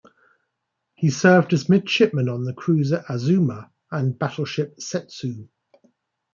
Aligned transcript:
He 0.95 1.11
served 1.11 1.53
as 1.53 1.69
midshipman 1.69 2.27
on 2.27 2.43
the 2.43 2.55
cruiser 2.55 3.05
"Azuma" 3.07 3.69
and 3.91 4.17
battleship 4.17 4.77
"Settsu". 4.79 5.47